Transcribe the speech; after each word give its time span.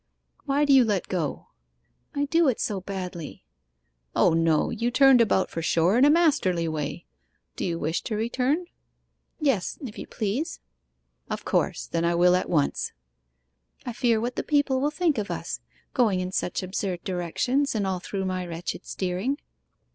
'Why 0.45 0.65
do 0.65 0.73
you 0.73 0.83
let 0.83 1.07
go?' 1.09 1.49
'I 2.15 2.25
do 2.25 2.47
it 2.47 2.59
so 2.59 2.81
badly.' 2.81 3.45
'O 4.15 4.33
no; 4.33 4.71
you 4.71 4.89
turned 4.89 5.21
about 5.21 5.51
for 5.51 5.61
shore 5.61 5.95
in 5.95 6.05
a 6.05 6.09
masterly 6.09 6.67
way. 6.67 7.05
Do 7.55 7.63
you 7.63 7.77
wish 7.77 8.01
to 8.05 8.15
return?' 8.15 8.65
'Yes, 9.39 9.77
if 9.85 9.99
you 9.99 10.07
please.' 10.07 10.59
'Of 11.29 11.45
course, 11.45 11.85
then, 11.85 12.03
I 12.03 12.15
will 12.15 12.35
at 12.35 12.49
once.' 12.49 12.93
'I 13.85 13.93
fear 13.93 14.19
what 14.19 14.37
the 14.37 14.41
people 14.43 14.81
will 14.81 14.89
think 14.89 15.19
of 15.19 15.29
us 15.29 15.59
going 15.93 16.19
in 16.19 16.31
such 16.31 16.63
absurd 16.63 17.03
directions, 17.03 17.75
and 17.75 17.85
all 17.85 17.99
through 17.99 18.25
my 18.25 18.43
wretched 18.43 18.87
steering. 18.87 19.37